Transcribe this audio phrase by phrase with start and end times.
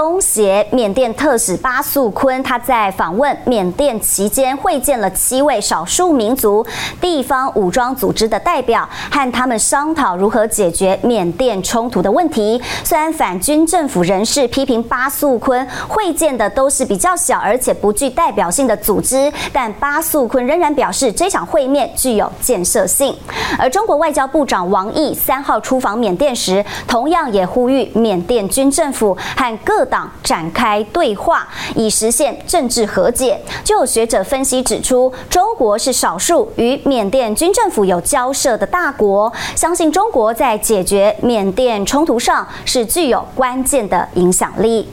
[0.00, 6.66] 东协缅甸特使巴素坤，他在访问缅甸期间会见了七位少数民族
[7.02, 12.58] 地方武装组织的代表，和他们商讨如何解决缅甸冲突的问题。
[12.82, 23.14] 虽然反军政府人士批评巴素坤会见的都是比较小而且不具代表性的组织，但巴素坤仍然表示这场会面具有建设性。
[23.58, 33.38] 而中国外交部长王毅三号出访缅甸时，同样也呼吁缅甸军政府和各各党展开对话，以实现政治和解。
[33.62, 44.88] 就有学者分析指出，中国是少数与缅甸军政府有交涉的大国，相信中国在解决缅甸冲突上是具有关键的影响力。